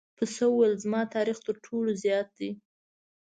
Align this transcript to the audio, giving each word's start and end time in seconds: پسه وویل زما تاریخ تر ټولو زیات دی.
پسه 0.17 0.43
وویل 0.49 0.73
زما 0.83 1.01
تاریخ 1.15 1.37
تر 1.45 1.55
ټولو 1.65 1.89
زیات 2.03 2.27
دی. 2.39 2.49